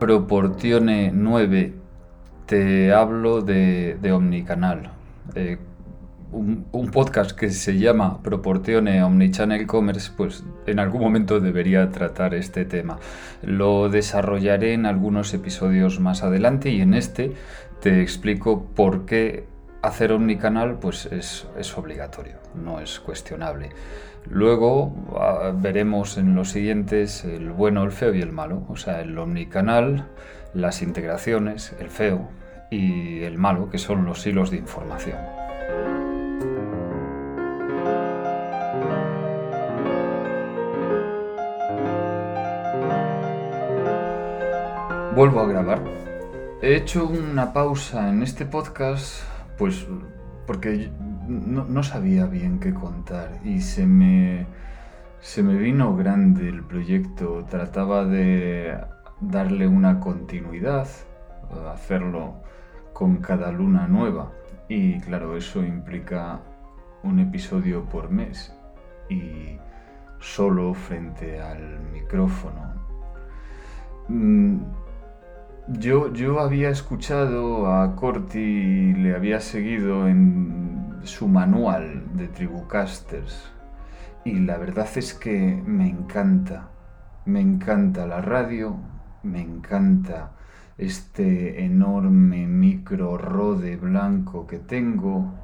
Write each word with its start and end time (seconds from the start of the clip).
Proportione 0.00 1.12
9 1.12 1.74
te 2.46 2.92
hablo 2.92 3.42
de, 3.42 3.98
Omnicanal, 4.10 4.90
eh, 5.34 5.58
un, 6.32 6.90
podcast 6.90 7.32
que 7.32 7.50
se 7.50 7.78
llama 7.78 8.22
Proportione 8.22 9.04
Omnichannel 9.04 9.66
Commerce, 9.66 10.10
pues 10.16 10.42
en 10.66 10.78
algún 10.78 11.02
momento 11.02 11.38
debería 11.38 11.90
tratar 11.90 12.34
este 12.34 12.64
tema. 12.64 12.98
Lo 13.42 13.90
desarrollaré 13.90 14.72
en 14.72 14.86
algunos 14.86 15.34
episodios 15.34 16.00
más 16.00 16.22
adelante 16.22 16.70
y 16.70 16.80
en 16.80 16.94
este 16.94 17.34
te 17.82 18.00
explico 18.00 18.64
por 18.74 19.04
qué 19.04 19.44
hacer 19.82 20.12
omnicanal 20.12 20.78
pues 20.80 21.06
es, 21.06 21.46
es 21.58 21.76
obligatorio, 21.76 22.36
no 22.54 22.80
es 22.80 23.00
cuestionable. 23.00 23.68
Luego 24.28 24.92
ah, 25.16 25.52
veremos 25.54 26.18
en 26.18 26.34
los 26.34 26.50
siguientes 26.50 27.24
el 27.24 27.50
bueno, 27.50 27.82
el 27.84 27.92
feo 27.92 28.14
y 28.14 28.20
el 28.20 28.32
malo, 28.32 28.64
o 28.68 28.76
sea, 28.76 29.00
el 29.00 29.16
omnicanal, 29.18 30.08
las 30.54 30.82
integraciones, 30.82 31.74
el 31.80 31.88
feo 31.88 32.28
y 32.70 33.22
el 33.22 33.38
malo, 33.38 33.68
que 33.70 33.78
son 33.78 34.04
los 34.04 34.26
hilos 34.26 34.50
de 34.50 34.58
información. 34.58 35.18
Vuelvo 45.14 45.40
a 45.40 45.46
grabar. 45.48 45.82
He 46.62 46.76
hecho 46.76 47.06
una 47.06 47.52
pausa 47.52 48.08
en 48.08 48.22
este 48.22 48.46
podcast, 48.46 49.22
pues 49.58 49.86
porque 50.46 50.90
no, 51.30 51.82
sabía 51.82 52.26
bien 52.26 52.58
qué 52.58 52.74
contar 52.74 53.38
y 53.44 53.60
se 53.60 53.86
me, 53.86 54.46
se 55.20 55.42
me 55.42 55.54
vino 55.56 55.96
grande 55.96 56.48
el 56.48 56.64
proyecto. 56.64 57.44
Trataba 57.48 58.04
de 58.04 58.76
darle 59.20 59.68
una 59.68 60.00
continuidad, 60.00 60.88
hacerlo 61.72 62.42
con 62.92 63.18
cada 63.18 63.52
luna 63.52 63.86
nueva. 63.86 64.32
Y 64.68 64.98
claro, 65.00 65.36
eso 65.36 65.62
implica 65.62 66.40
un 67.02 67.20
episodio 67.20 67.84
por 67.84 68.10
mes 68.10 68.52
y 69.08 69.58
solo 70.18 70.74
frente 70.74 71.40
al 71.40 71.80
micrófono. 71.92 72.74
Mm, 74.08 74.58
yo, 75.68 76.12
yo 76.12 76.40
había 76.40 76.70
escuchado 76.70 77.72
a 77.72 77.94
Corti 77.94 78.38
y 78.38 78.92
le 78.94 79.14
había 79.14 79.40
seguido 79.40 80.08
en 80.08 80.79
su 81.04 81.28
manual 81.28 82.04
de 82.14 82.28
Tribucasters. 82.28 83.52
Y 84.24 84.40
la 84.40 84.58
verdad 84.58 84.88
es 84.96 85.14
que 85.14 85.62
me 85.66 85.88
encanta, 85.88 86.68
me 87.24 87.40
encanta 87.40 88.06
la 88.06 88.20
radio, 88.20 88.76
me 89.22 89.40
encanta 89.40 90.32
este 90.78 91.64
enorme 91.64 92.46
micro 92.46 93.18
rode 93.18 93.76
blanco 93.76 94.46
que 94.46 94.58
tengo, 94.58 95.34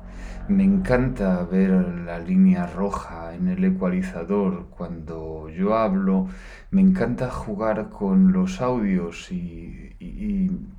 me 0.49 0.65
encanta 0.65 1.43
ver 1.45 1.71
la 1.71 2.19
línea 2.19 2.67
roja 2.67 3.35
en 3.35 3.49
el 3.49 3.65
ecualizador 3.65 4.69
cuando 4.71 5.49
yo 5.51 5.77
hablo, 5.77 6.29
me 6.71 6.81
encanta 6.81 7.31
jugar 7.31 7.91
con 7.91 8.33
los 8.33 8.61
audios 8.61 9.31
y, 9.33 9.83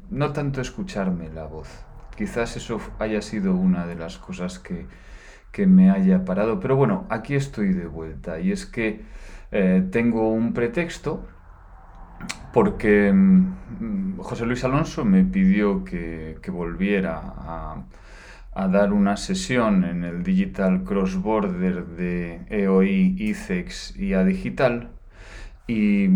no 0.10 0.32
tanto 0.32 0.62
escucharme 0.62 1.30
la 1.30 1.46
voz. 1.46 1.87
Quizás 2.18 2.58
eso 2.58 2.82
haya 3.00 3.22
sido 3.22 3.54
una 3.56 3.86
de 3.86 3.96
las 3.96 4.18
cosas 4.18 4.60
que, 4.60 4.88
me 5.66 5.90
haya 5.90 6.24
parado, 6.24 6.60
pero 6.60 6.76
bueno, 6.76 7.08
aquí 7.10 7.34
estoy 7.34 7.74
de 7.74 7.88
vuelta. 7.88 8.40
Y 8.40 8.52
es 8.52 8.68
que 8.68 9.02
eh, 9.52 9.84
tengo 9.92 10.32
un 10.32 10.54
pretexto 10.54 11.26
porque 12.54 13.12
mm, 13.12 14.18
José 14.20 14.46
Luis 14.46 14.64
Alonso 14.64 15.06
me 15.06 15.24
pidió 15.24 15.84
que, 15.84 16.40
volviera 16.50 17.22
a, 18.54 18.68
dar 18.68 18.94
una 18.94 19.18
sesión 19.18 19.84
en 19.84 20.04
el 20.04 20.24
Digital 20.24 20.84
Cross 20.84 21.22
Border 21.22 21.86
de 21.86 22.42
EOI, 22.50 23.16
ICEX 23.20 23.96
y 23.96 24.14
A 24.14 24.24
Digital 24.24 24.97
y 25.68 26.10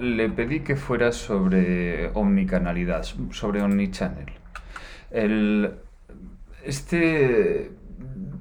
le 0.00 0.28
pedí 0.30 0.60
que 0.60 0.76
fuera 0.76 1.12
sobre 1.12 2.10
omnicanalidad, 2.14 3.04
sobre 3.30 3.62
omnichannel. 3.62 4.32
El, 5.10 5.74
este 6.64 7.72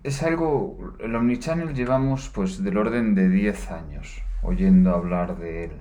es 0.04 0.24
algo, 0.24 0.96
el 1.00 1.16
omnichannel 1.16 1.74
llevamos 1.74 2.30
pues 2.30 2.64
del 2.64 2.78
orden 2.78 3.16
de 3.16 3.30
10 3.30 3.72
años 3.72 4.22
oyendo 4.42 4.94
hablar 4.94 5.38
de 5.38 5.66
él, 5.66 5.72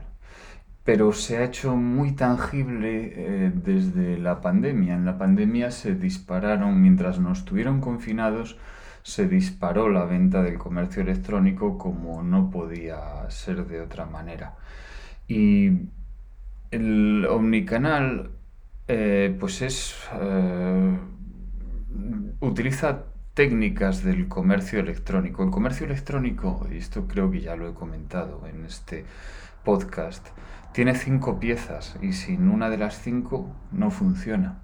pero 0.84 1.12
se 1.12 1.38
ha 1.38 1.44
hecho 1.44 1.76
muy 1.76 2.12
tangible 2.12 3.12
eh, 3.14 3.52
desde 3.54 4.18
la 4.18 4.40
pandemia. 4.40 4.94
En 4.94 5.04
la 5.04 5.18
pandemia 5.18 5.70
se 5.70 5.94
dispararon, 5.94 6.80
mientras 6.80 7.20
nos 7.20 7.44
tuvieron 7.44 7.80
confinados, 7.80 8.58
se 9.02 9.28
disparó 9.28 9.88
la 9.88 10.04
venta 10.04 10.42
del 10.42 10.58
comercio 10.58 11.02
electrónico 11.02 11.78
como 11.78 12.22
no 12.22 12.50
podía 12.50 13.28
ser 13.30 13.66
de 13.66 13.80
otra 13.80 14.06
manera. 14.06 14.54
Y 15.26 15.72
el 16.70 17.26
omnicanal, 17.26 18.30
eh, 18.88 19.36
pues 19.38 19.62
es... 19.62 19.96
Eh, 20.20 20.98
utiliza 22.40 23.04
técnicas 23.34 24.04
del 24.04 24.28
comercio 24.28 24.80
electrónico. 24.80 25.42
El 25.44 25.50
comercio 25.50 25.86
electrónico, 25.86 26.66
y 26.70 26.76
esto 26.76 27.06
creo 27.06 27.30
que 27.30 27.40
ya 27.40 27.56
lo 27.56 27.68
he 27.68 27.74
comentado 27.74 28.46
en 28.46 28.64
este 28.64 29.04
podcast, 29.64 30.26
tiene 30.72 30.94
cinco 30.94 31.40
piezas 31.40 31.96
y 32.02 32.12
sin 32.12 32.48
una 32.48 32.70
de 32.70 32.78
las 32.78 33.00
cinco 33.00 33.54
no 33.72 33.90
funciona 33.90 34.62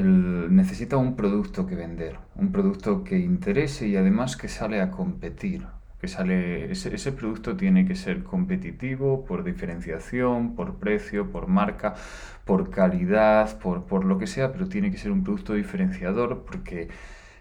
necesita 0.00 0.96
un 0.96 1.16
producto 1.16 1.66
que 1.66 1.74
vender, 1.74 2.16
un 2.34 2.50
producto 2.50 3.04
que 3.04 3.18
interese 3.18 3.88
y 3.88 3.96
además 3.96 4.36
que 4.36 4.48
sale 4.48 4.80
a 4.80 4.90
competir. 4.90 5.66
Que 6.00 6.08
sale, 6.08 6.72
ese, 6.72 7.12
producto 7.12 7.56
tiene 7.56 7.86
que 7.86 7.94
ser 7.94 8.24
competitivo 8.24 9.24
por 9.24 9.44
diferenciación, 9.44 10.56
por 10.56 10.76
precio, 10.80 11.30
por 11.30 11.46
marca, 11.46 11.94
por 12.44 12.70
calidad, 12.70 13.56
por, 13.60 13.84
por 13.84 14.04
lo 14.04 14.18
que 14.18 14.26
sea, 14.26 14.52
pero 14.52 14.68
tiene 14.68 14.90
que 14.90 14.98
ser 14.98 15.12
un 15.12 15.22
producto 15.22 15.54
diferenciador 15.54 16.44
porque 16.44 16.88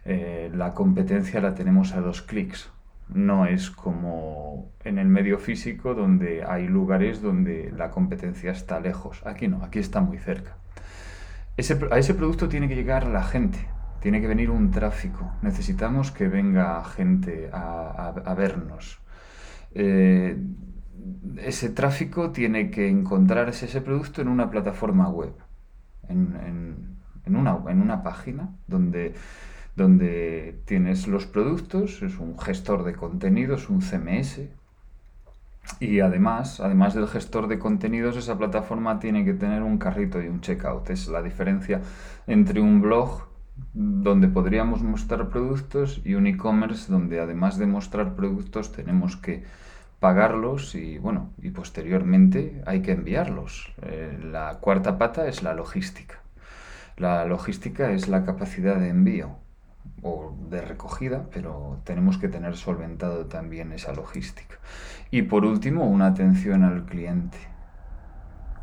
eh, 0.05 0.51
la 0.53 0.75
competencia 0.75 1.41
la 1.41 1.55
tenemos 1.55 1.93
a 1.93 2.01
dos 2.01 2.21
clics. 2.21 2.69
No 3.09 3.47
es 3.47 3.71
como 3.71 4.69
en 4.83 4.99
el 4.99 5.07
medio 5.07 5.39
físico 5.39 5.95
donde 5.95 6.43
hay 6.43 6.67
lugares 6.67 7.21
donde 7.21 7.71
la 7.75 7.89
competencia 7.89 8.51
está 8.51 8.79
lejos. 8.79 9.23
Aquí 9.25 9.47
no, 9.47 9.63
aquí 9.63 9.79
está 9.79 10.01
muy 10.01 10.19
cerca 10.19 10.55
a 11.91 11.97
ese 11.97 12.13
producto 12.13 12.47
tiene 12.49 12.67
que 12.67 12.75
llegar 12.75 13.07
la 13.07 13.23
gente, 13.23 13.67
tiene 14.01 14.19
que 14.19 14.27
venir 14.27 14.49
un 14.49 14.71
tráfico, 14.71 15.31
necesitamos 15.41 16.11
que 16.11 16.27
venga 16.27 16.83
gente 16.83 17.49
a, 17.53 18.33
vernos. 18.37 18.99
Eh, 19.73 20.37
ese 21.37 21.69
tráfico 21.69 22.31
tiene 22.31 22.69
que 22.71 22.89
encontrarse 22.89 23.65
ese 23.65 23.81
producto 23.81 24.21
en 24.21 24.27
una 24.27 24.49
plataforma 24.49 25.09
web, 25.09 25.33
en, 26.07 26.97
una, 27.25 27.59
en 27.67 27.81
una, 27.81 28.03
página 28.03 28.49
donde, 28.67 29.13
donde 29.75 30.61
tienes 30.65 31.07
los 31.07 31.25
productos, 31.25 32.01
es 32.01 32.17
un 32.17 32.37
gestor 32.37 32.83
de 32.83 32.93
contenidos, 32.93 33.69
un 33.69 33.81
CMS, 33.81 34.41
y 35.79 35.99
además, 35.99 36.59
además 36.59 36.93
del 36.93 37.07
gestor 37.07 37.47
de 37.47 37.59
contenidos, 37.59 38.17
esa 38.17 38.37
plataforma 38.37 38.99
tiene 38.99 39.25
que 39.25 39.33
tener 39.33 39.63
un 39.63 39.77
carrito 39.77 40.21
y 40.21 40.27
un 40.27 40.41
checkout. 40.41 40.89
Es 40.89 41.07
la 41.07 41.21
diferencia 41.21 41.81
entre 42.27 42.61
un 42.61 42.81
blog 42.81 43.23
donde 43.73 44.27
podríamos 44.27 44.81
mostrar 44.81 45.29
productos 45.29 46.01
y 46.03 46.15
un 46.15 46.27
e-commerce 46.27 46.91
donde 46.91 47.19
además 47.19 47.57
de 47.57 47.67
mostrar 47.67 48.15
productos 48.15 48.71
tenemos 48.71 49.15
que 49.17 49.43
pagarlos 49.99 50.73
y 50.75 50.97
bueno, 50.97 51.31
y 51.41 51.51
posteriormente 51.51 52.61
hay 52.65 52.81
que 52.81 52.93
enviarlos. 52.93 53.73
Eh, 53.83 54.19
la 54.31 54.57
cuarta 54.59 54.97
pata 54.97 55.27
es 55.27 55.43
la 55.43 55.53
logística. 55.53 56.21
La 56.97 57.25
logística 57.25 57.91
es 57.91 58.07
la 58.07 58.25
capacidad 58.25 58.77
de 58.77 58.89
envío 58.89 59.37
o 60.01 60.35
de 60.49 60.61
recogida, 60.61 61.27
pero 61.31 61.79
tenemos 61.83 62.17
que 62.17 62.27
tener 62.27 62.55
solventado 62.55 63.25
también 63.25 63.71
esa 63.71 63.93
logística. 63.93 64.55
Y 65.11 65.23
por 65.23 65.45
último, 65.45 65.85
una 65.85 66.07
atención 66.07 66.63
al 66.63 66.85
cliente, 66.85 67.37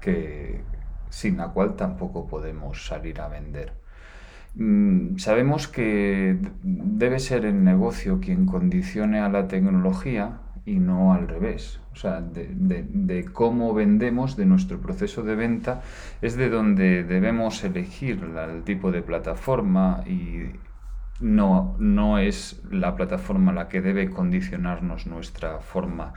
que 0.00 0.62
sin 1.10 1.36
la 1.36 1.48
cual 1.48 1.76
tampoco 1.76 2.26
podemos 2.26 2.86
salir 2.86 3.20
a 3.20 3.28
vender. 3.28 3.72
Mm, 4.54 5.18
sabemos 5.18 5.68
que 5.68 6.38
debe 6.62 7.18
ser 7.20 7.44
el 7.44 7.62
negocio 7.62 8.18
quien 8.20 8.46
condicione 8.46 9.20
a 9.20 9.28
la 9.28 9.46
tecnología 9.46 10.40
y 10.66 10.80
no 10.80 11.12
al 11.12 11.28
revés. 11.28 11.80
O 11.92 11.96
sea, 11.96 12.20
de, 12.20 12.48
de, 12.54 13.24
cómo 13.24 13.74
vendemos, 13.74 14.36
de 14.36 14.46
nuestro 14.46 14.80
proceso 14.80 15.22
de 15.22 15.34
venta, 15.34 15.82
es 16.22 16.36
de 16.36 16.48
donde 16.48 17.04
debemos 17.04 17.64
elegir 17.64 18.22
el 18.22 18.62
tipo 18.62 18.92
de 18.92 19.02
plataforma 19.02 20.04
y, 20.06 20.52
no, 21.20 21.76
no 21.78 22.18
es 22.18 22.60
la 22.70 22.94
plataforma 22.96 23.52
la 23.52 23.68
que 23.68 23.80
debe 23.80 24.10
condicionarnos 24.10 25.06
nuestra 25.06 25.58
forma 25.58 26.14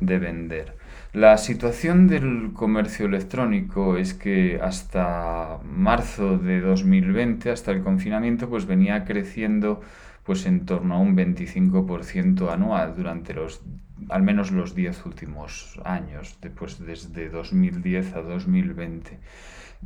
de 0.00 0.18
vender. 0.18 0.76
La 1.12 1.38
situación 1.38 2.08
del 2.08 2.52
comercio 2.52 3.06
electrónico 3.06 3.96
es 3.96 4.14
que 4.14 4.58
hasta 4.60 5.58
marzo 5.64 6.38
de 6.38 6.60
2020, 6.60 7.50
hasta 7.50 7.70
el 7.70 7.82
confinamiento, 7.82 8.48
pues 8.48 8.66
venía 8.66 9.04
creciendo 9.04 9.80
pues 10.24 10.46
en 10.46 10.64
torno 10.64 10.94
a 10.94 10.98
un 10.98 11.16
25% 11.16 12.50
anual 12.50 12.96
durante 12.96 13.34
los 13.34 13.62
al 14.08 14.22
menos 14.22 14.50
los 14.50 14.74
10 14.74 15.06
últimos 15.06 15.80
años, 15.84 16.36
después 16.40 16.84
desde 16.84 17.28
2010 17.28 18.14
a 18.14 18.22
2020. 18.22 19.18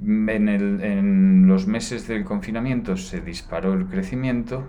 En, 0.00 1.48
los 1.48 1.66
meses 1.66 2.06
del 2.06 2.24
confinamiento 2.24 2.96
se 2.96 3.20
disparó 3.20 3.74
el 3.74 3.86
crecimiento 3.86 4.68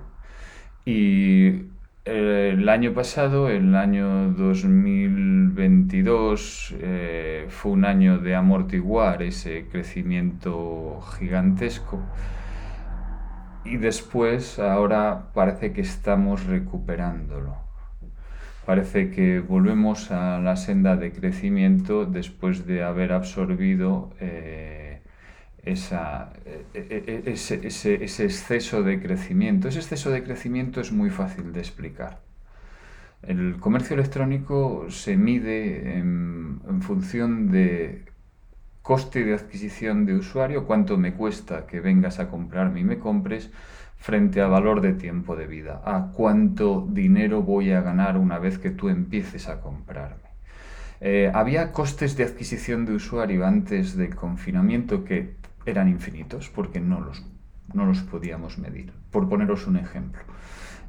y 0.85 1.65
el 2.05 2.67
año 2.67 2.93
pasado, 2.93 3.47
el 3.49 3.75
año 3.75 4.31
2022, 4.31 6.73
eh, 6.79 7.45
fue 7.49 7.73
un 7.73 7.85
año 7.85 8.17
de 8.17 8.33
amortiguar 8.35 9.21
ese 9.21 9.67
crecimiento 9.71 10.99
gigantesco. 11.19 12.01
Y 13.65 13.77
después, 13.77 14.57
ahora 14.57 15.27
parece 15.33 15.73
que 15.73 15.81
estamos 15.81 16.45
recuperándolo. 16.45 17.57
Parece 18.65 19.11
que 19.11 19.39
volvemos 19.39 20.11
a 20.11 20.39
la 20.39 20.55
senda 20.55 20.95
de 20.95 21.11
crecimiento 21.11 22.05
después 22.05 22.65
de 22.65 22.83
haber 22.83 23.13
absorbido 23.13 24.11
eh, 24.19 24.88
esa, 25.63 26.33
e, 26.45 26.65
e, 26.73 27.23
e, 27.25 27.31
ese, 27.31 27.59
ese, 27.65 28.25
exceso 28.25 28.83
de 28.83 29.01
crecimiento. 29.01 29.67
Ese 29.67 29.79
exceso 29.79 30.09
de 30.11 30.23
crecimiento 30.23 30.81
es 30.81 30.91
muy 30.91 31.09
fácil 31.09 31.53
de 31.53 31.59
explicar. 31.59 32.21
El 33.21 33.57
comercio 33.59 33.95
electrónico 33.95 34.89
se 34.89 35.17
mide 35.17 35.97
en, 35.97 36.61
función 36.81 37.51
de 37.51 38.05
coste 38.81 39.23
de 39.23 39.33
adquisición 39.33 40.05
de 40.05 40.15
usuario, 40.15 40.65
cuánto 40.65 40.97
me 40.97 41.13
cuesta 41.13 41.67
que 41.67 41.81
vengas 41.81 42.19
a 42.19 42.29
comprarme 42.29 42.79
y 42.79 42.83
me 42.83 42.97
compres, 42.97 43.51
frente 43.97 44.41
a 44.41 44.47
valor 44.47 44.79
de 44.79 44.93
tiempo 44.93 45.35
de 45.35 45.45
vida, 45.45 45.81
a 45.83 46.11
cuánto 46.13 46.87
dinero 46.89 47.43
voy 47.43 47.71
a 47.71 47.81
ganar 47.81 48.17
una 48.17 48.39
vez 48.39 48.57
que 48.57 48.71
tú 48.71 48.87
empieces 48.87 49.49
a 49.49 49.59
comprarme. 49.59 50.29
Eh, 51.01 51.29
había 51.33 51.71
costes 51.71 52.17
de 52.17 52.23
adquisición 52.23 52.85
de 52.85 52.93
usuario 52.93 53.45
antes 53.45 53.95
del 53.95 54.15
confinamiento 54.15 55.03
que 55.03 55.38
eran 55.69 55.87
infinitos 55.87 56.49
porque 56.49 56.79
no 56.79 56.99
los, 56.99 57.25
no 57.73 57.85
los 57.85 58.01
podíamos 58.01 58.57
medir. 58.57 58.93
Por 59.11 59.29
poneros 59.29 59.67
un 59.67 59.77
ejemplo, 59.77 60.21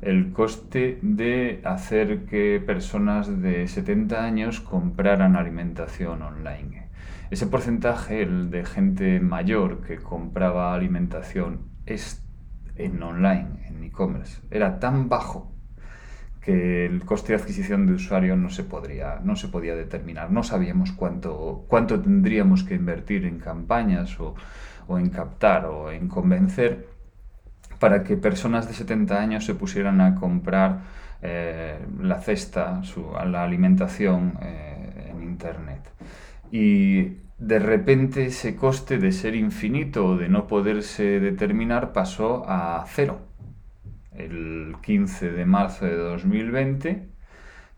el 0.00 0.32
coste 0.32 0.99
de 1.03 1.61
hacer 1.65 2.25
que 2.25 2.62
personas 2.65 3.43
de 3.43 3.69
70 3.69 4.25
años 4.25 4.61
compraran 4.61 5.37
alimentación 5.37 6.23
online. 6.23 6.88
Ese 7.31 7.47
porcentaje, 7.47 8.23
el 8.23 8.50
de 8.50 8.65
gente 8.65 9.21
mayor 9.21 9.82
que 9.82 9.99
compraba 9.99 10.75
alimentación 10.75 11.61
es 11.87 12.25
en 12.76 13.03
online, 13.03 13.67
en 13.69 13.85
e-commerce, 13.85 14.41
era 14.50 14.81
tan 14.81 15.09
bajo 15.09 15.53
que 16.40 16.87
el 16.87 17.04
coste 17.04 17.34
de 17.34 17.40
adquisición 17.40 17.87
de 17.87 17.94
usuario 17.94 18.37
no 18.37 18.50
se, 18.50 18.64
podría, 18.64 19.20
no 19.22 19.37
se 19.37 19.48
podía 19.48 19.75
determinar. 19.75 20.31
No 20.31 20.42
sabíamos 20.42 20.92
cuánto, 20.92 21.64
cuánto 21.69 22.00
tendríamos 22.00 22.64
que 22.64 22.75
invertir 22.75 23.26
en 23.26 23.38
campañas 23.38 24.19
o, 24.20 24.34
o 24.88 24.98
en 24.98 25.10
captar 25.10 25.66
o 25.66 25.90
en 25.90 26.08
convencer 26.08 26.88
para 27.78 28.04
que 28.04 28.16
personas 28.16 28.69
de 28.69 28.75
70 28.75 29.19
años 29.19 29.44
se 29.44 29.54
pusieran 29.54 30.00
a 30.00 30.14
comprar 30.14 30.81
eh, 31.22 31.78
la 32.00 32.20
cesta, 32.20 32.82
su, 32.82 33.10
la 33.26 33.42
alimentación 33.42 34.38
eh, 34.42 35.10
en 35.10 35.22
Internet. 35.22 35.90
Y 36.50 37.19
de 37.38 37.58
repente 37.58 38.26
ese 38.26 38.54
coste 38.56 38.98
de 38.98 39.12
ser 39.12 39.34
infinito 39.34 40.06
o 40.06 40.16
de 40.16 40.28
no 40.28 40.46
poderse 40.46 41.20
determinar 41.20 41.92
pasó 41.92 42.44
a 42.46 42.84
cero. 42.87 43.30
El 44.25 44.76
15 44.82 45.32
de 45.32 45.46
marzo 45.46 45.87
de 45.87 45.96
2020 45.96 47.08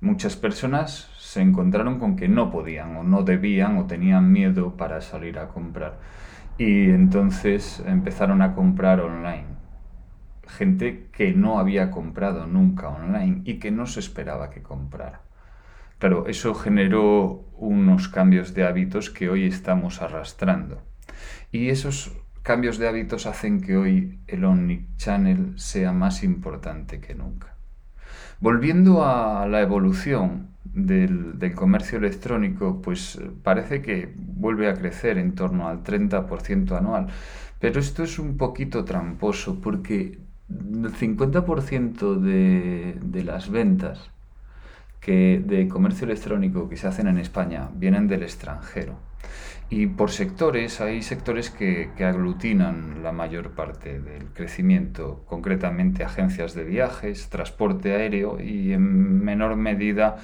muchas 0.01 0.35
personas 0.35 1.09
se 1.17 1.41
encontraron 1.41 2.01
con 2.01 2.17
que 2.17 2.29
no 2.29 2.51
podían 2.51 2.97
o 2.97 3.05
no 3.05 3.23
debían 3.23 3.79
o 3.79 3.87
tenían 3.87 4.33
miedo 4.33 4.77
para 4.77 5.01
salir 5.01 5.39
a 5.39 5.49
comprar. 5.49 6.01
Y 6.59 6.91
entonces 6.91 7.83
empezaron 7.87 8.43
a 8.43 8.55
comprar 8.55 9.01
online. 9.01 9.47
Gente 10.49 11.09
que 11.13 11.33
no 11.33 11.61
había 11.61 11.93
comprado 11.93 12.47
nunca 12.47 12.89
online 12.89 13.43
y 13.45 13.61
que 13.61 13.71
no 13.71 13.87
se 13.87 14.01
esperaba 14.01 14.51
que 14.51 14.63
comprara. 14.63 15.23
Claro, 15.99 16.27
eso 16.27 16.55
generó 16.55 17.45
unos 17.57 18.09
cambios 18.09 18.55
de 18.55 18.67
hábitos 18.67 19.09
que 19.09 19.31
hoy 19.31 19.47
estamos 19.47 20.03
arrastrando. 20.03 20.83
Y 21.53 21.69
esos 21.69 22.13
cambios 22.43 22.79
de 22.79 22.89
hábitos 22.89 23.27
hacen 23.27 23.61
que 23.61 23.77
hoy 23.77 24.19
el 24.27 24.45
omnichannel 24.45 25.59
sea 25.59 25.93
más 25.93 26.23
importante 26.23 27.01
que 27.01 27.15
nunca. 27.15 27.55
Volviendo 28.41 29.05
a 29.05 29.47
la 29.47 29.61
evolución 29.61 30.49
del, 30.65 31.53
comercio 31.55 31.99
electrónico, 31.99 32.81
pues 32.83 33.21
parece 33.43 33.83
que 33.83 34.13
vuelve 34.17 34.69
a 34.69 34.75
crecer 34.75 35.19
en 35.19 35.35
torno 35.35 35.69
al 35.69 35.85
30% 35.85 36.77
anual. 36.77 37.07
Pero 37.61 37.79
esto 37.79 38.03
es 38.03 38.19
un 38.19 38.37
poquito 38.37 38.85
tramposo 38.85 39.61
porque 39.61 40.19
el 40.49 40.93
50% 40.93 42.17
de, 42.17 42.97
de 43.01 43.25
las 43.25 43.49
ventas 43.51 44.11
que 45.01 45.43
de 45.45 45.69
comercio 45.69 46.05
electrónico 46.07 46.69
que 46.69 46.77
se 46.77 46.87
hacen 46.89 47.09
en 47.09 47.19
España 47.19 47.69
vienen 47.75 48.09
del 48.09 48.23
extranjero. 48.23 48.97
Y 49.73 49.87
por 49.87 50.11
sectores, 50.11 50.83
hay 50.83 51.01
sectores 51.01 51.49
que, 51.49 51.93
que, 51.97 52.05
aglutinan 52.05 53.03
la 53.03 53.11
mayor 53.11 53.53
parte 53.53 54.01
del 54.01 54.27
crecimiento, 54.35 55.25
concretamente 55.27 56.05
agencias 56.05 56.53
de 56.53 56.65
viajes, 56.65 57.31
transporte 57.31 57.95
aéreo 57.95 58.39
y 58.39 58.75
en 58.75 59.25
menor 59.25 59.57
medida 59.57 60.19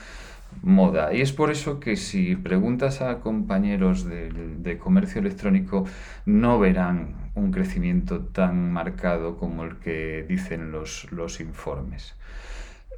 moda. 0.61 1.15
Y 1.15 1.23
es 1.23 1.33
por 1.33 1.51
eso 1.51 1.81
que 1.81 1.97
si 1.97 2.37
preguntas 2.37 3.01
a 3.01 3.21
compañeros 3.21 4.05
de, 4.05 4.77
comercio 4.79 5.23
electrónico 5.23 5.87
no 6.27 6.59
verán 6.59 7.31
un 7.35 7.51
crecimiento 7.51 8.21
tan 8.21 8.71
marcado 8.71 9.39
como 9.39 9.65
el 9.65 9.77
que 9.79 10.27
dicen 10.29 10.73
los, 10.73 11.11
los 11.11 11.41
informes. 11.41 12.15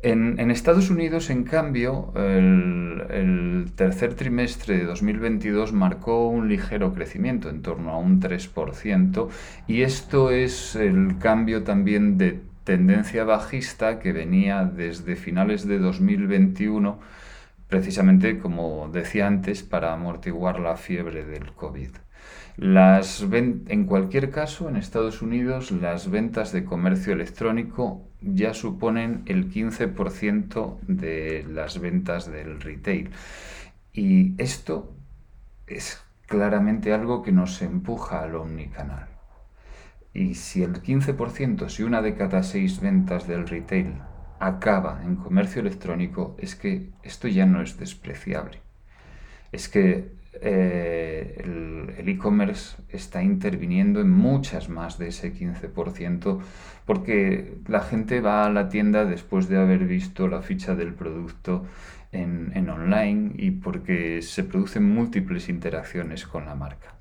En, 0.02 0.50
Estados 0.50 0.88
Unidos, 0.88 1.28
en 1.28 1.44
cambio, 1.44 2.12
el, 2.16 3.70
tercer 3.74 4.14
trimestre 4.14 4.78
de 4.78 4.84
2022 4.84 5.74
marcó 5.74 6.28
un 6.28 6.48
ligero 6.48 6.94
crecimiento, 6.94 7.50
en 7.50 7.60
torno 7.60 7.90
a 7.90 7.98
un 7.98 8.18
3%, 8.18 9.28
y 9.66 9.82
esto 9.82 10.30
es 10.30 10.74
el 10.74 11.18
cambio 11.18 11.64
también 11.64 12.16
de 12.16 12.40
tendencia 12.64 13.24
bajista 13.24 13.98
que 13.98 14.12
venía 14.12 14.64
desde 14.64 15.16
finales 15.16 15.66
de 15.68 15.78
2021, 15.78 16.98
precisamente, 17.68 18.38
como 18.38 18.88
decía 18.90 19.26
antes, 19.26 19.62
para 19.62 19.92
amortiguar 19.92 20.60
la 20.60 20.76
fiebre 20.76 21.26
del 21.26 21.52
COVID. 21.52 21.90
Las 22.56 23.22
en 23.22 23.84
cualquier 23.84 24.30
caso, 24.30 24.68
en 24.70 24.76
Estados 24.76 25.20
Unidos, 25.20 25.70
las 25.70 26.10
ventas 26.10 26.52
de 26.52 26.64
comercio 26.64 27.12
electrónico 27.12 28.09
ya 28.20 28.54
suponen 28.54 29.22
el 29.26 29.50
15% 29.50 30.78
de 30.82 31.44
las 31.48 31.80
ventas 31.80 32.30
del 32.30 32.60
retail. 32.60 33.10
Y 33.92 34.40
esto 34.40 34.94
es 35.66 36.00
claramente 36.26 36.92
algo 36.92 37.22
que 37.22 37.32
nos 37.32 37.60
empuja 37.62 38.22
al 38.22 38.36
omnicanal. 38.36 39.08
Y 40.12 40.34
si 40.34 40.62
el 40.62 40.82
15%, 40.82 41.68
si 41.68 41.82
una 41.82 42.02
de 42.02 42.16
cada 42.16 42.42
seis 42.42 42.80
ventas 42.80 43.26
del 43.26 43.46
retail 43.46 43.94
acaba 44.38 45.02
en 45.04 45.16
comercio 45.16 45.60
electrónico, 45.60 46.36
es 46.38 46.56
que 46.56 46.90
esto 47.02 47.28
ya 47.28 47.46
no 47.46 47.62
es 47.62 47.78
despreciable. 47.78 48.60
Es 49.52 49.68
que 49.68 50.19
eh, 50.34 51.42
el 51.98 52.08
e-commerce 52.08 52.76
está 52.88 53.22
interviniendo 53.22 54.00
en 54.00 54.10
muchas 54.10 54.68
más 54.68 54.98
de 54.98 55.08
ese 55.08 55.34
15%, 55.34 56.40
porque 56.86 57.58
la 57.66 57.80
gente 57.80 58.20
va 58.20 58.46
a 58.46 58.50
la 58.50 58.68
tienda 58.68 59.04
después 59.04 59.48
de 59.48 59.58
haber 59.58 59.86
visto 59.86 60.28
la 60.28 60.42
ficha 60.42 60.74
del 60.74 60.94
producto 60.94 61.66
en, 62.12 62.52
en 62.54 62.68
online 62.70 63.32
y 63.36 63.50
porque 63.50 64.22
se 64.22 64.44
producen 64.44 64.84
múltiples 64.84 65.48
interacciones 65.48 66.26
con 66.26 66.46
la 66.46 66.54
marca. 66.54 66.94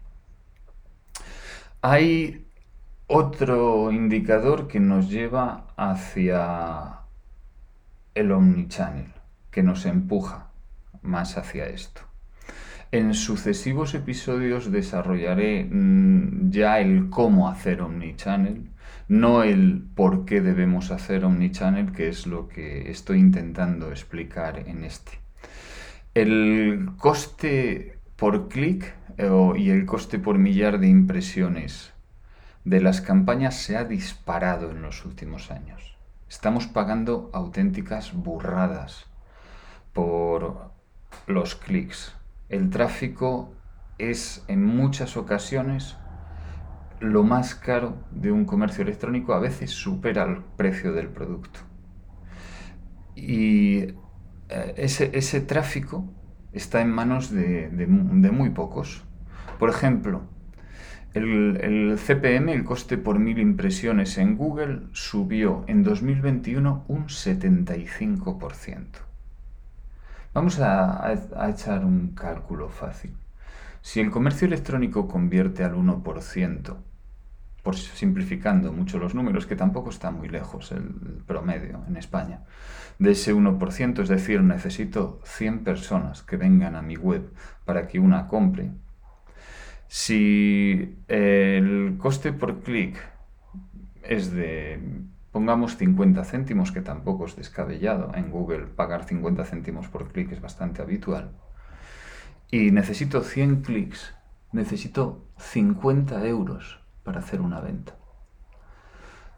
Hay 1.81 2.45
otro 3.07 3.91
indicador 3.91 4.67
que 4.67 4.79
nos 4.79 5.09
lleva 5.09 5.67
hacia 5.77 6.99
el 8.13 8.31
omnichannel, 8.31 9.13
que 9.49 9.63
nos 9.63 9.85
empuja 9.85 10.49
más 11.01 11.37
hacia 11.37 11.65
esto. 11.67 12.08
En 12.91 13.13
sucesivos 13.13 13.93
episodios 13.93 14.71
desarrollaré 14.71 15.63
mm, 15.63 16.49
ya 16.49 16.79
el 16.79 17.11
cómo 17.11 17.47
hacer 17.47 17.81
Omnichannel, 17.81 18.67
no 19.07 19.43
el 19.43 19.83
por 19.93 20.25
qué 20.25 20.41
debemos 20.41 20.89
hacer 20.89 21.23
Omnichannel, 21.23 21.91
que 21.91 22.07
es 22.07 22.25
lo 22.25 22.47
que 22.47 22.89
estoy 22.89 23.19
intentando 23.19 23.91
explicar 23.91 24.67
en 24.67 24.83
este. 24.83 25.19
El 26.15 26.89
coste 26.97 27.99
por 28.15 28.49
clic 28.49 28.95
eh, 29.17 29.29
y 29.55 29.69
el 29.69 29.85
coste 29.85 30.17
por 30.17 30.39
millar 30.39 30.79
de 30.79 30.87
impresiones 30.87 31.93
de 32.65 32.81
las 32.81 33.01
campañas 33.01 33.55
se 33.55 33.77
ha 33.77 33.83
disparado 33.83 34.71
en 34.71 34.81
los 34.81 35.05
últimos 35.05 35.51
años. 35.51 35.95
Estamos 36.27 36.65
pagando 36.65 37.29
auténticas 37.33 38.13
burradas 38.13 39.05
por 39.93 40.71
los 41.27 41.53
clics. 41.53 42.18
El 42.49 42.71
tráfico 42.71 43.53
es 43.99 44.43
en 44.47 44.65
muchas 44.65 45.17
ocasiones 45.17 45.97
lo 46.99 47.23
más 47.23 47.55
caro 47.55 47.97
de 48.11 48.31
un 48.31 48.45
comercio 48.45 48.81
electrónico, 48.81 49.33
a 49.33 49.39
veces 49.39 49.71
supera 49.71 50.23
el 50.23 50.37
precio 50.57 50.93
del 50.93 51.09
producto. 51.09 51.59
Y 53.15 53.93
eh, 54.49 54.73
ese, 54.77 55.41
tráfico 55.41 56.11
está 56.51 56.81
en 56.81 56.89
manos 56.89 57.31
de, 57.31 57.69
muy 57.87 58.49
pocos. 58.49 59.05
Por 59.59 59.69
ejemplo, 59.69 60.23
el, 61.13 61.95
CPM, 61.97 62.49
el 62.49 62.63
coste 62.63 62.97
por 62.97 63.19
mil 63.19 63.39
impresiones 63.39 64.17
en 64.17 64.37
Google, 64.37 64.81
subió 64.93 65.65
en 65.67 65.83
2021 65.83 66.85
un 66.87 67.05
75%. 67.05 69.08
Vamos 70.33 70.59
a, 70.59 71.11
echar 71.49 71.83
un 71.83 72.09
cálculo 72.09 72.69
fácil. 72.69 73.15
Si 73.81 73.99
el 73.99 74.11
comercio 74.11 74.47
electrónico 74.47 75.07
convierte 75.07 75.63
al 75.63 75.75
1%, 75.75 76.77
por 77.63 77.75
simplificando 77.75 78.71
mucho 78.71 78.99
los 78.99 79.15
números, 79.15 79.45
que 79.47 79.55
tampoco 79.55 79.89
está 79.89 80.11
muy 80.11 80.29
lejos 80.29 80.71
el 80.71 81.23
promedio 81.25 81.83
en 81.87 81.97
España, 81.97 82.41
de 82.99 83.11
ese 83.11 83.33
1%, 83.33 84.01
es 84.01 84.09
decir, 84.09 84.41
necesito 84.41 85.19
100 85.23 85.63
personas 85.63 86.21
que 86.21 86.37
vengan 86.37 86.75
a 86.75 86.81
mi 86.81 86.95
web 86.95 87.31
para 87.65 87.87
que 87.87 87.99
una 87.99 88.27
compre, 88.27 88.71
si 89.87 90.99
el 91.07 91.95
coste 91.97 92.31
por 92.31 92.61
clic 92.61 92.97
es 94.03 94.31
de 94.31 94.79
Pongamos 95.31 95.77
50 95.77 96.23
céntimos, 96.23 96.71
que 96.71 96.81
tampoco 96.81 97.25
es 97.25 97.35
descabellado. 97.35 98.11
En 98.15 98.31
Google 98.31 98.65
pagar 98.65 99.03
50 99.03 99.45
céntimos 99.45 99.87
por 99.87 100.11
clic 100.11 100.31
es 100.31 100.41
bastante 100.41 100.81
habitual. 100.81 101.31
Y 102.49 102.71
necesito 102.71 103.21
100 103.21 103.61
clics, 103.61 104.15
necesito 104.51 105.27
50 105.37 106.25
euros 106.25 106.79
para 107.03 107.19
hacer 107.19 107.41
una 107.41 107.61
venta. 107.61 107.95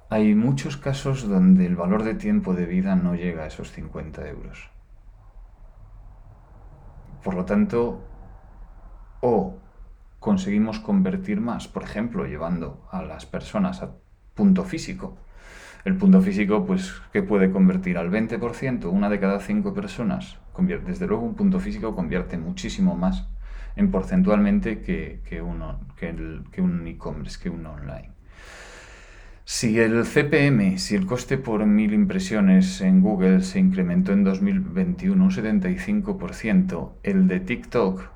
Hay 0.10 0.36
muchos 0.36 0.78
casos 0.78 1.28
donde 1.28 1.66
el 1.66 1.76
valor 1.76 2.04
de 2.04 2.16
tiempo 2.16 2.54
de 2.54 2.66
vida 2.66 2.96
no 2.96 3.16
llega 3.16 3.44
a 3.44 3.48
esos 3.48 3.72
50 3.72 4.28
euros. 4.28 4.70
Por 7.24 7.34
lo 7.34 7.46
tanto, 7.46 8.04
o 9.22 9.58
conseguimos 10.20 10.80
convertir 10.80 11.40
más, 11.40 11.68
por 11.68 11.84
ejemplo, 11.84 12.26
llevando 12.26 12.88
a 12.92 13.02
las 13.04 13.26
personas 13.26 13.82
a 13.82 13.92
punto 14.34 14.64
físico, 14.64 15.18
el 15.84 15.96
punto 15.96 16.22
físico, 16.22 16.66
pues, 16.66 16.94
¿qué 17.12 17.24
puede 17.24 17.52
convertir 17.52 17.98
al 17.98 18.12
20%? 18.12 18.86
Una 18.86 19.10
de 19.10 19.20
cada 19.20 19.40
cinco 19.40 19.74
personas. 19.74 20.38
Convierte, 20.54 20.92
desde 20.92 21.08
luego, 21.08 21.24
un 21.24 21.36
punto 21.36 21.60
físico 21.60 21.96
convierte 21.96 22.38
muchísimo 22.38 22.96
más 22.96 23.28
en 23.76 23.90
porcentualmente 23.90 24.82
que, 24.82 25.22
que, 25.26 25.42
uno, 25.42 25.80
que, 25.98 26.14
que 26.52 26.62
un 26.62 26.86
e-commerce, 26.88 27.40
que 27.42 27.50
un 27.50 27.66
online. 27.66 28.12
Si 29.44 29.80
el 29.80 30.06
CPM, 30.06 30.78
si 30.78 30.96
el 30.96 31.06
coste 31.06 31.38
por 31.38 31.66
mil 31.66 31.94
impresiones 31.94 32.80
en 32.82 33.02
Google 33.02 33.42
se 33.42 33.60
incrementó 33.60 34.14
en 34.14 34.24
2021 34.24 35.24
un 35.24 35.32
75%, 35.32 36.92
el 37.04 37.28
de 37.28 37.40
TikTok 37.40 38.10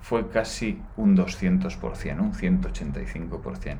fue 0.00 0.28
casi 0.30 0.80
un 0.96 1.16
200%, 1.16 2.20
un 2.20 2.32
185%. 2.32 3.78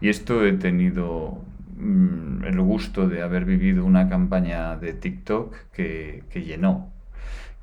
Y 0.00 0.08
esto 0.08 0.44
he 0.44 0.52
tenido 0.52 1.44
Mm, 1.76 2.44
el 2.44 2.60
gusto 2.60 3.08
de 3.08 3.22
haber 3.22 3.44
vivido 3.44 3.84
una 3.84 4.08
campaña 4.08 4.76
de 4.76 4.92
TikTok 4.92 5.54
que, 5.72 6.22
llenó, 6.34 6.92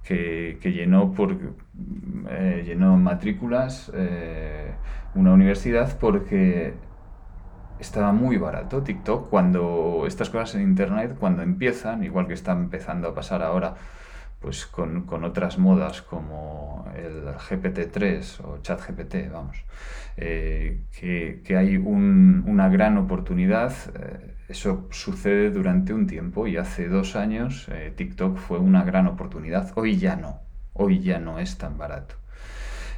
que, 0.03 0.58
llenó, 0.63 1.13
por, 1.13 1.38
eh, 2.30 2.63
llenó 2.65 2.98
matrículas 2.98 3.91
eh, 3.96 4.72
una 5.15 5.32
universidad 5.34 5.98
porque 5.98 6.74
estaba 7.80 8.12
muy 8.12 8.38
barato 8.38 8.84
TikTok 8.84 9.30
cuando 9.30 10.03
estas 10.06 10.30
cosas 10.30 10.56
en 10.56 10.63
Internet, 10.63 11.15
cuando 11.20 11.41
empiezan, 11.41 12.03
igual 12.03 12.27
que 12.27 12.34
está 12.34 12.51
empezando 12.51 13.08
a 13.08 13.15
pasar 13.15 13.41
ahora, 13.41 13.75
pues 14.41 14.65
con, 14.65 15.05
otras 15.24 15.60
modas 15.60 16.01
como 16.01 16.86
el 16.95 17.25
GPT-3 17.27 18.43
o 18.43 18.57
ChatGPT, 18.62 19.31
vamos, 19.31 19.63
eh, 20.17 20.81
que, 21.00 21.55
hay 21.55 21.77
una 21.77 22.67
gran 22.69 22.98
oportunidad. 22.98 23.74
Eh, 23.95 24.36
eso 24.50 24.88
sucede 24.91 25.51
durante 25.51 25.93
un 25.93 26.07
tiempo 26.07 26.48
y 26.48 26.57
hace 26.57 26.89
dos 26.89 27.15
años 27.15 27.69
eh, 27.71 27.93
TikTok 27.95 28.38
fue 28.38 28.57
una 28.57 28.83
gran 28.83 29.07
oportunidad. 29.07 29.71
Hoy 29.75 29.98
ya 29.98 30.15
no, 30.15 30.41
hoy 30.74 31.01
ya 31.01 31.19
no 31.19 31.39
es 31.39 31.57
tan 31.57 31.77
barato. 31.77 32.15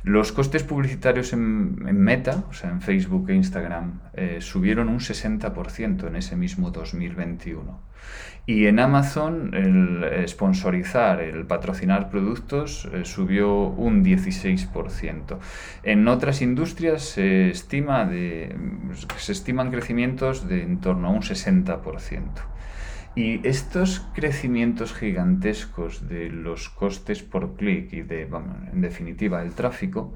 Los 0.03 0.33
costes 0.33 0.63
publicitarios 0.63 1.31
en, 1.31 1.75
Meta, 1.95 2.43
o 2.49 2.53
sea, 2.53 2.69
en 2.69 2.81
Facebook 2.81 3.29
e 3.29 3.35
Instagram, 3.35 4.01
eh, 4.13 4.37
subieron 4.41 4.89
un 4.89 4.99
60% 4.99 6.07
en 6.07 6.17
ese 6.17 6.35
mismo 6.35 6.71
2021. 6.71 7.79
Y 8.45 8.65
en 8.65 8.79
Amazon 8.79 9.51
el 9.53 10.27
sponsorizar, 10.27 11.21
el 11.21 11.45
patrocinar 11.45 12.09
productos 12.09 12.89
eh, 12.91 13.05
subió 13.05 13.67
un 13.67 14.03
16%. 14.03 15.37
En 15.83 16.07
otras 16.09 16.41
industrias 16.41 17.03
se, 17.03 17.49
estima 17.49 18.03
de, 18.03 18.53
se 19.15 19.31
estiman 19.31 19.71
crecimientos 19.71 20.49
de 20.49 20.63
en 20.63 20.81
torno 20.81 21.07
a 21.07 21.11
un 21.11 21.21
60%. 21.21 22.21
Y 23.15 23.47
estos 23.47 24.01
crecimientos 24.13 24.93
gigantescos 24.93 26.07
de 26.07 26.29
los 26.29 26.69
costes 26.69 27.21
por 27.21 27.55
clic 27.55 27.93
y 27.93 28.01
de, 28.01 28.23
en 28.23 28.81
definitiva, 28.81 29.43
el 29.43 29.51
tráfico, 29.51 30.15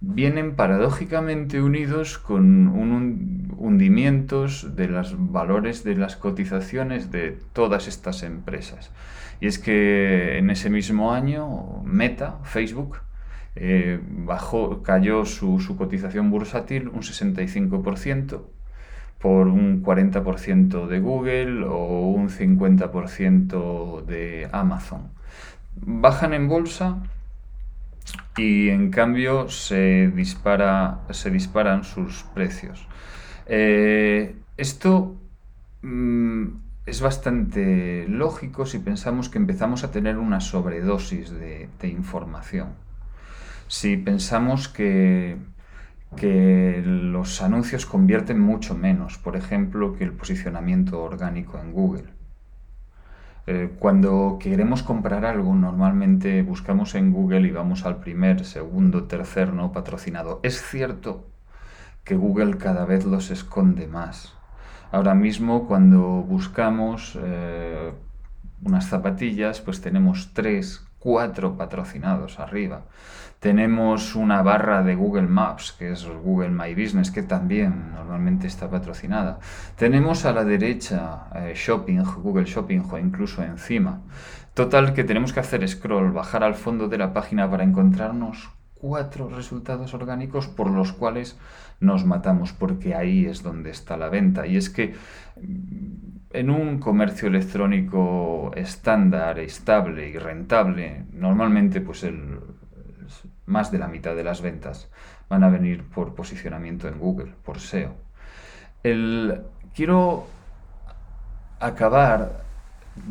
vienen 0.00 0.56
paradójicamente 0.56 1.62
unidos 1.62 2.18
con 2.18 2.66
un 2.66 3.42
hundimientos 3.56 4.74
de 4.74 4.88
los 4.88 5.14
valores 5.16 5.84
de 5.84 5.94
las 5.94 6.16
cotizaciones 6.16 7.12
de 7.12 7.38
todas 7.52 7.86
estas 7.86 8.24
empresas. 8.24 8.90
Y 9.40 9.46
es 9.46 9.60
que 9.60 10.38
en 10.38 10.50
ese 10.50 10.68
mismo 10.68 11.12
año 11.12 11.82
Meta, 11.84 12.40
Facebook, 12.42 12.98
eh, 13.54 14.00
bajó, 14.02 14.82
cayó 14.82 15.24
su 15.24 15.76
cotización 15.78 16.30
bursátil 16.30 16.88
un 16.88 17.02
65%, 17.02 18.42
por 19.22 19.46
un 19.46 19.84
40% 19.84 20.88
de 20.88 20.98
Google 20.98 21.64
o 21.64 22.08
un 22.08 22.28
50% 22.28 24.04
de 24.04 24.48
Amazon. 24.50 25.12
Bajan 25.76 26.34
en 26.34 26.48
bolsa 26.48 26.98
y 28.36 28.68
en 28.70 28.90
cambio 28.90 29.48
se, 29.48 30.08
dispara, 30.08 31.02
se 31.10 31.30
disparan 31.30 31.84
sus 31.84 32.24
precios. 32.34 32.88
Eh, 33.46 34.34
esto 34.56 35.14
mm, 35.82 36.46
es 36.86 37.00
bastante 37.00 38.06
lógico 38.08 38.66
si 38.66 38.80
pensamos 38.80 39.28
que 39.28 39.38
empezamos 39.38 39.84
a 39.84 39.92
tener 39.92 40.18
una 40.18 40.40
sobredosis 40.40 41.30
de 41.30 41.68
información. 41.82 42.70
Si 43.68 43.96
pensamos 43.96 44.68
que 44.68 45.36
que 46.16 46.82
los 46.84 47.42
anuncios 47.42 47.86
convierten 47.86 48.40
mucho 48.40 48.74
menos, 48.74 49.18
por 49.18 49.36
ejemplo, 49.36 49.94
que 49.94 50.04
el 50.04 50.12
posicionamiento 50.12 51.02
orgánico 51.02 51.58
en 51.58 51.72
Google. 51.72 52.04
Eh, 53.46 53.72
cuando 53.78 54.38
queremos 54.40 54.82
comprar 54.82 55.24
algo, 55.24 55.54
normalmente 55.54 56.42
buscamos 56.42 56.94
en 56.94 57.12
Google 57.12 57.48
y 57.48 57.50
vamos 57.50 57.84
al 57.84 57.98
primer, 57.98 58.44
segundo, 58.44 59.04
tercer 59.04 59.52
no 59.52 59.72
patrocinado. 59.72 60.40
Es 60.42 60.62
cierto 60.62 61.26
que 62.04 62.14
Google 62.14 62.56
cada 62.58 62.84
vez 62.84 63.04
los 63.04 63.30
esconde 63.30 63.88
más. 63.88 64.34
Ahora 64.92 65.14
mismo, 65.14 65.66
cuando 65.66 66.00
buscamos 66.22 67.18
eh, 67.20 67.92
unas 68.62 68.86
zapatillas, 68.88 69.60
pues 69.60 69.80
tenemos 69.80 70.32
tres, 70.34 70.86
cuatro 71.02 71.56
patrocinados 71.56 72.38
arriba. 72.38 72.82
Tenemos 73.40 74.14
una 74.14 74.40
barra 74.42 74.84
de 74.84 74.94
Google 74.94 75.26
Maps, 75.26 75.72
que 75.76 75.90
es 75.90 76.06
Google 76.06 76.50
My 76.50 76.74
Business, 76.74 77.10
que 77.10 77.24
también 77.24 77.92
normalmente 77.92 78.46
está 78.46 78.70
patrocinada. 78.70 79.40
Tenemos 79.76 80.24
a 80.24 80.32
la 80.32 80.44
derecha 80.44 81.24
eh, 81.34 81.52
Shopping, 81.56 82.04
Google 82.22 82.44
Shopping 82.44 82.84
o 82.88 82.98
incluso 82.98 83.42
encima. 83.42 84.00
Total 84.54 84.94
que 84.94 85.02
tenemos 85.02 85.32
que 85.32 85.40
hacer 85.40 85.66
scroll, 85.66 86.12
bajar 86.12 86.44
al 86.44 86.54
fondo 86.54 86.88
de 86.88 86.98
la 86.98 87.12
página 87.12 87.50
para 87.50 87.64
encontrarnos 87.64 88.50
cuatro 88.74 89.28
resultados 89.28 89.94
orgánicos 89.94 90.46
por 90.46 90.70
los 90.70 90.92
cuales 90.92 91.36
nos 91.80 92.04
matamos, 92.04 92.52
porque 92.52 92.94
ahí 92.94 93.26
es 93.26 93.42
donde 93.42 93.70
está 93.70 93.96
la 93.96 94.08
venta. 94.08 94.46
Y 94.46 94.56
es 94.56 94.70
que 94.70 94.94
en 96.32 96.50
un 96.50 96.78
comercio 96.78 97.28
electrónico 97.28 98.52
estándar, 98.54 99.38
estable 99.38 100.08
y 100.08 100.18
rentable, 100.18 101.04
normalmente 101.12 101.80
pues 101.80 102.04
el, 102.04 102.38
más 103.46 103.70
de 103.70 103.78
la 103.78 103.88
mitad 103.88 104.16
de 104.16 104.24
las 104.24 104.40
ventas 104.40 104.88
van 105.28 105.44
a 105.44 105.48
venir 105.48 105.84
por 105.84 106.14
posicionamiento 106.14 106.88
en 106.88 106.98
Google, 106.98 107.32
por 107.44 107.60
SEO. 107.60 107.94
El, 108.82 109.42
quiero 109.74 110.26
acabar 111.60 112.42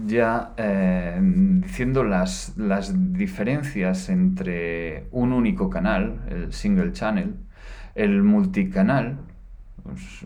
ya 0.05 0.53
eh, 0.57 1.17
diciendo 1.21 2.03
las, 2.03 2.55
las 2.57 3.13
diferencias 3.13 4.09
entre 4.09 5.07
un 5.11 5.31
único 5.31 5.69
canal, 5.69 6.21
el 6.29 6.53
single 6.53 6.91
channel, 6.91 7.35
el 7.95 8.23
multicanal, 8.23 9.17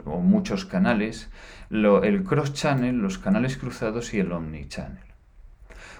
o 0.06 0.20
muchos 0.20 0.66
canales, 0.66 1.30
el 1.70 2.24
cross-channel, 2.24 2.98
los 2.98 3.18
canales 3.18 3.58
cruzados 3.58 4.14
y 4.14 4.20
el 4.20 4.32
omni-channel. 4.32 5.04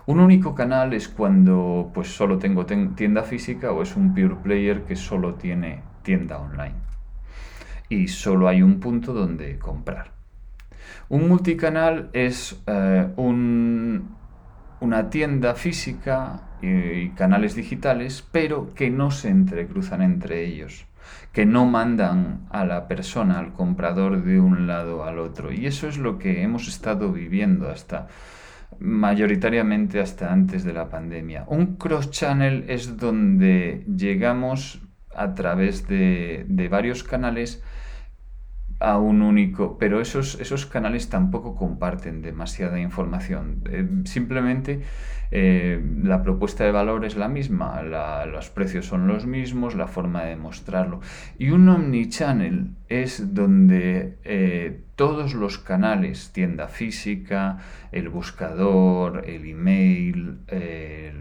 Un 0.08 0.20
único 0.20 0.54
canal 0.54 0.94
es 0.94 1.08
cuando 1.08 1.90
pues 1.94 2.10
solo 2.10 2.38
tengo 2.38 2.66
tienda 2.66 3.24
física 3.24 3.72
o 3.72 3.82
es 3.82 3.96
un 3.96 4.14
pure 4.14 4.36
player 4.36 4.84
que 4.84 4.96
solo 4.96 5.34
tiene 5.34 5.82
tienda 6.04 6.38
online. 6.38 6.76
Y 7.90 8.08
solo 8.08 8.48
hay 8.48 8.62
un 8.62 8.80
punto 8.80 9.14
donde 9.14 9.58
comprar. 9.58 10.12
Un 11.10 11.28
multicanal 11.28 12.10
es 12.14 12.62
eh, 12.68 13.08
una 14.80 15.10
tienda 15.10 15.56
física 15.56 16.50
y 16.62 17.10
canales 17.10 17.56
digitales, 17.56 18.28
pero 18.32 18.74
que 18.76 18.92
no 18.92 19.10
se 19.12 19.30
entrecruzan 19.30 20.02
entre 20.04 20.46
ellos 20.46 20.86
que 21.32 21.46
no 21.46 21.66
mandan 21.66 22.48
a 22.50 22.66
la 22.66 22.88
persona, 22.88 23.40
al 23.40 23.54
comprador 23.54 24.24
de 24.24 24.40
un 24.40 24.68
lado 24.68 25.04
al 25.04 25.20
otro. 25.20 25.52
Y 25.52 25.66
eso 25.66 25.88
es 25.88 25.98
lo 25.98 26.18
que 26.18 26.42
hemos 26.44 26.68
estado 26.68 27.12
viviendo 27.12 27.70
hasta 27.70 28.08
mayoritariamente 28.80 30.00
hasta 30.00 30.32
antes 30.32 30.64
de 30.64 30.74
la 30.74 30.90
pandemia. 30.90 31.46
Un 31.48 31.78
cross-channel 31.78 32.66
es 32.68 32.98
donde 32.98 33.86
llegamos 33.88 34.82
a 35.14 35.34
través 35.34 35.88
de, 35.88 36.46
de 36.48 36.68
varios 36.68 37.04
canales 37.04 37.64
a 38.80 38.98
un 38.98 39.22
único, 39.22 39.78
pero 39.78 40.02
esos, 40.02 40.40
esos 40.40 40.66
canales 40.66 41.10
tampoco 41.10 41.56
comparten 41.56 42.22
demasiada 42.22 42.80
información. 42.80 43.64
Eh, 43.70 43.88
simplemente 44.04 44.82
eh, 45.32 45.82
la 46.04 46.22
propuesta 46.22 46.66
de 46.66 46.72
valor 46.72 47.06
es 47.06 47.16
la 47.16 47.30
misma, 47.30 47.82
los 48.26 48.50
precios 48.50 48.86
son 48.86 49.08
los 49.08 49.26
mismos, 49.26 49.76
la 49.76 49.88
forma 49.88 50.24
de 50.24 50.36
mostrarlo. 50.36 51.00
Y 51.38 51.50
un 51.50 51.68
omnichannel 51.70 52.72
es 52.88 53.34
donde 53.34 54.18
eh, 54.24 54.82
todos 54.96 55.34
los 55.34 55.58
canales, 55.58 56.32
tienda 56.32 56.68
física, 56.68 57.58
el 57.92 58.10
buscador, 58.10 59.24
el 59.26 59.46
email, 59.46 60.40
el 60.48 61.16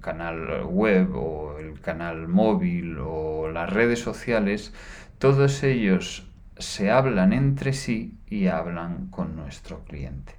canal 0.00 0.64
web 0.64 1.14
o 1.14 1.58
el 1.58 1.80
canal 1.80 2.28
móvil 2.28 2.98
o 3.00 3.48
las 3.48 3.72
redes 3.72 3.98
sociales, 4.00 4.72
todos 5.18 5.62
ellos 5.62 6.30
se 6.58 6.90
hablan 6.90 7.32
entre 7.32 7.72
sí 7.72 8.18
y 8.26 8.46
hablan 8.46 9.08
con 9.08 9.36
nuestro 9.36 9.84
cliente. 9.84 10.34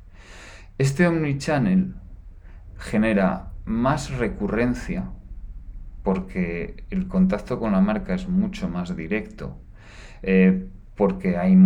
Este 0.77 1.07
omnichannel 1.07 1.95
genera 2.77 3.51
más 3.65 4.11
recurrencia 4.11 5.09
porque 6.03 6.85
el 6.89 7.07
contacto 7.07 7.59
con 7.59 7.73
la 7.73 7.81
marca 7.81 8.13
es 8.13 8.29
mucho 8.29 8.69
más 8.69 8.95
directo, 8.95 9.57
eh, 10.23 10.67
porque 10.95 11.37
hay 11.37 11.57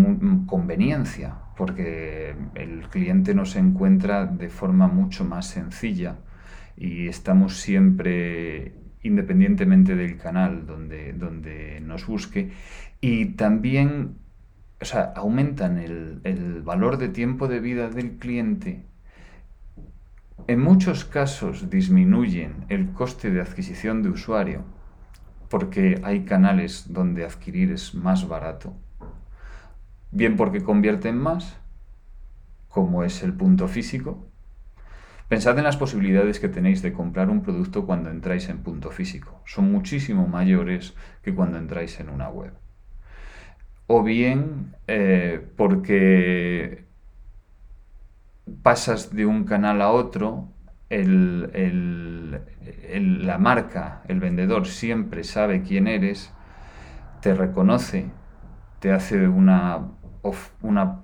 conveniencia, 0.48 1.36
porque 1.56 2.36
el 2.56 2.88
cliente 2.90 3.36
nos 3.36 3.56
encuentra 3.56 4.26
de 4.26 4.50
forma 4.50 4.88
mucho 4.88 5.26
más 5.26 5.48
sencilla 5.48 6.16
y 6.76 7.08
estamos 7.08 7.58
siempre 7.58 8.81
independientemente 9.04 9.96
del 9.96 10.18
canal 10.18 10.66
donde, 10.66 11.14
donde 11.14 11.82
nos 11.82 12.06
busque 12.06 12.52
y 13.00 13.34
también 13.34 14.16
o 14.82 14.86
sea, 14.86 15.14
aumentan 15.16 15.78
el, 15.78 16.22
el 16.24 16.62
valor 16.62 16.98
de 16.98 17.10
tiempo 17.10 17.48
de 17.48 17.60
vida 17.60 17.90
del 17.90 18.18
cliente 18.18 18.86
en 20.48 20.60
muchos 20.60 21.06
casos 21.06 21.70
disminuyen 21.70 22.66
el 22.70 22.94
coste 22.94 23.30
de 23.30 23.42
adquisición 23.42 24.02
de 24.02 24.10
usuario 24.10 24.64
porque 25.50 26.02
hay 26.04 26.24
canales 26.24 26.86
donde 26.94 27.26
adquirir 27.26 27.72
es 27.72 27.94
más 27.94 28.28
barato. 28.28 28.74
Bien 30.10 30.38
porque 30.38 30.64
convierten 30.64 31.18
más, 31.18 31.58
como 32.70 33.04
es 33.04 33.22
el 33.22 33.34
punto 33.34 33.68
físico, 33.68 34.31
Pensad 35.32 35.58
en 35.58 35.64
las 35.64 35.78
posibilidades 35.78 36.42
que 36.42 36.50
tenéis 36.50 36.82
de 36.82 36.92
comprar 36.92 37.30
un 37.30 37.42
producto 37.42 37.86
cuando 37.86 38.10
entráis 38.10 38.50
en 38.50 38.58
punto 38.58 38.92
físico. 38.92 39.42
Son 39.46 39.72
muchísimo 39.72 40.28
mayores 40.28 40.94
que 41.24 41.34
cuando 41.34 41.58
entráis 41.58 42.02
en 42.02 42.10
una 42.10 42.28
web. 42.28 42.52
O 43.88 44.04
bien 44.04 44.76
eh, 44.88 45.42
porque 45.56 46.84
pasas 48.62 49.16
de 49.16 49.26
un 49.26 49.46
canal 49.46 49.82
a 49.82 49.92
otro, 49.92 50.50
la 50.90 50.98
marca, 53.38 54.02
el 54.10 54.20
vendedor 54.20 54.68
siempre 54.68 55.24
sabe 55.24 55.62
quién 55.62 55.88
eres, 55.88 56.34
te 57.22 57.34
reconoce, 57.34 58.12
te 58.82 58.92
hace 58.92 59.30
una 59.30 59.92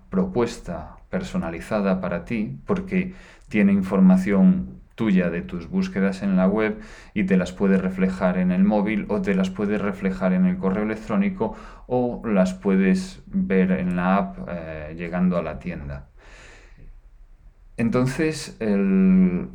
propuesta 0.10 0.97
personalizada 1.10 2.02
para 2.02 2.26
ti, 2.26 2.60
porque 2.66 3.14
tiene 3.50 3.72
información 3.72 4.78
tuya 4.98 5.30
de 5.30 5.44
tus 5.44 5.70
búsquedas 5.70 6.24
en 6.24 6.36
la 6.36 6.48
web 6.48 6.80
y 7.14 7.24
te 7.26 7.38
las 7.38 7.52
puede 7.54 7.78
reflejar 7.78 8.40
en 8.40 8.52
el 8.52 8.64
móvil 8.64 9.06
o 9.10 9.22
te 9.22 9.36
las 9.36 9.52
puede 9.52 9.78
reflejar 9.78 10.34
en 10.34 10.46
el 10.46 10.58
correo 10.58 10.84
electrónico 10.84 11.56
o 11.86 12.24
las 12.26 12.56
puedes 12.56 13.22
ver 13.28 13.72
en 13.72 13.96
la 13.96 14.18
app 14.18 14.38
eh, 14.50 14.96
llegando 14.98 15.38
a 15.38 15.44
la 15.44 15.60
tienda. 15.60 16.08
Entonces, 17.78 18.58
el, 18.60 19.50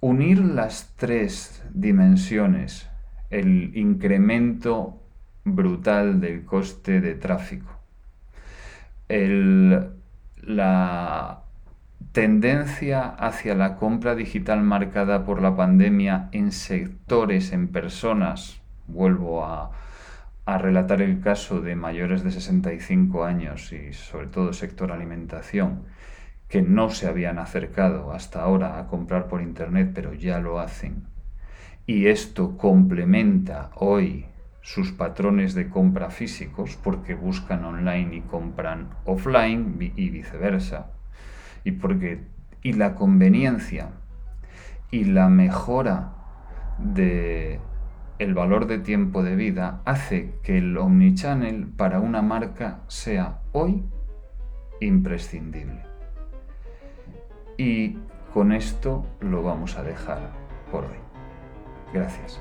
unir 0.00 0.38
las 0.38 0.94
tres 0.96 1.64
dimensiones, 1.72 2.90
el 3.30 3.74
incremento 3.74 5.02
brutal 5.44 6.20
del 6.20 6.44
coste 6.44 7.00
de 7.00 7.14
tráfico, 7.14 7.81
la 10.42 11.42
tendencia 12.12 13.08
hacia 13.08 13.54
la 13.54 13.76
compra 13.76 14.14
digital 14.14 14.62
marcada 14.62 15.24
por 15.24 15.40
la 15.40 15.56
pandemia 15.56 16.28
en 16.32 16.52
sectores, 16.52 17.52
en 17.52 17.68
personas, 17.68 18.60
vuelvo 18.86 19.44
a, 19.44 19.70
a 20.44 20.58
relatar 20.58 21.00
el 21.00 21.20
caso 21.20 21.60
de 21.60 21.76
mayores 21.76 22.24
de 22.24 22.30
65 22.30 23.24
años 23.24 23.72
y 23.72 23.92
sobre 23.92 24.26
todo 24.26 24.52
sector 24.52 24.92
alimentación, 24.92 25.84
que 26.48 26.62
no 26.62 26.90
se 26.90 27.06
habían 27.06 27.38
acercado 27.38 28.12
hasta 28.12 28.42
ahora 28.42 28.78
a 28.78 28.86
comprar 28.86 29.26
por 29.28 29.40
Internet, 29.40 29.92
pero 29.94 30.12
ya 30.12 30.38
lo 30.38 30.58
hacen. 30.58 31.04
Y 31.86 32.06
esto 32.06 32.56
complementa 32.58 33.70
hoy 33.74 34.26
sus 34.62 34.92
patrones 34.92 35.54
de 35.54 35.68
compra 35.68 36.10
físicos 36.10 36.78
porque 36.82 37.14
buscan 37.14 37.64
online 37.64 38.16
y 38.16 38.20
compran 38.22 38.88
offline 39.04 39.92
y 39.96 40.10
viceversa. 40.10 40.92
Y 41.64 41.72
porque 41.72 42.24
y 42.62 42.72
la 42.72 42.94
conveniencia 42.94 43.90
y 44.90 45.04
la 45.04 45.28
mejora 45.28 46.12
de 46.78 47.60
el 48.18 48.34
valor 48.34 48.66
de 48.66 48.78
tiempo 48.78 49.22
de 49.22 49.34
vida 49.34 49.80
hace 49.84 50.34
que 50.42 50.58
el 50.58 50.78
omnichannel 50.78 51.66
para 51.66 51.98
una 51.98 52.22
marca 52.22 52.80
sea 52.86 53.40
hoy 53.50 53.82
imprescindible. 54.80 55.82
Y 57.56 57.98
con 58.32 58.52
esto 58.52 59.06
lo 59.20 59.42
vamos 59.42 59.76
a 59.76 59.82
dejar 59.82 60.30
por 60.70 60.84
hoy. 60.84 60.98
Gracias. 61.92 62.40